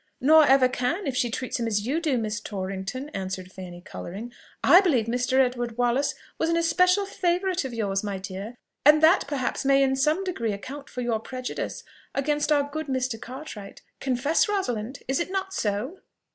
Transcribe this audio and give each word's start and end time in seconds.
"Nor 0.19 0.47
ever 0.47 0.67
can, 0.67 1.05
if 1.05 1.15
she 1.15 1.29
treats 1.29 1.59
him 1.59 1.67
as 1.67 1.85
you 1.85 1.99
do, 2.01 2.17
Miss 2.17 2.39
Torrington," 2.39 3.09
answered 3.09 3.51
Fanny, 3.51 3.81
colouring. 3.81 4.33
"I 4.63 4.81
believe 4.81 5.05
Mr. 5.05 5.33
Edward 5.37 5.77
Wallace 5.77 6.15
was 6.39 6.49
an 6.49 6.57
especial 6.57 7.05
favourite 7.05 7.63
of 7.65 7.71
yours, 7.75 8.03
my 8.03 8.17
dear; 8.17 8.55
and 8.83 9.03
that 9.03 9.27
perhaps 9.27 9.63
may 9.63 9.83
in 9.83 9.95
some 9.95 10.23
degree 10.23 10.53
account 10.53 10.89
for 10.89 11.01
your 11.01 11.19
prejudice 11.19 11.83
against 12.15 12.51
our 12.51 12.67
good 12.67 12.87
Mr. 12.87 13.21
Cartwright. 13.21 13.83
Confess, 13.99 14.49
Rosalind; 14.49 15.03
is 15.07 15.19
it 15.19 15.29
not 15.29 15.53
so?" 15.53 15.99